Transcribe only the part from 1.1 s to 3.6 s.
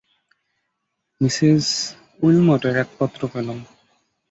Mrs উইলমটের এক পত্র পেলুম।